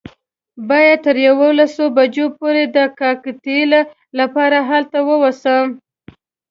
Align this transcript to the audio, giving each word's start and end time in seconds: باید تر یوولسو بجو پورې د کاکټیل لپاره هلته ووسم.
باید 0.69 0.99
تر 1.05 1.15
یوولسو 1.27 1.83
بجو 1.97 2.25
پورې 2.39 2.63
د 2.75 2.77
کاکټیل 2.99 3.71
لپاره 4.19 4.57
هلته 4.69 4.99
ووسم. 5.09 5.65